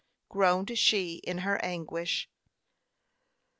[0.29, 2.27] groaned she, in her anguish.